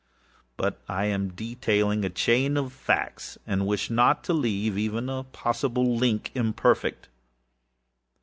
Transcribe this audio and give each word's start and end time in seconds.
But 0.57 0.81
I 0.89 1.05
am 1.05 1.29
detailing 1.29 2.03
a 2.03 2.09
chain 2.09 2.57
of 2.57 2.73
factsâand 2.73 3.67
wish 3.67 3.91
not 3.91 4.23
to 4.23 4.33
leave 4.33 4.75
even 4.75 5.09
a 5.09 5.25
possible 5.25 5.95
link 5.95 6.31
imperfect. 6.33 7.07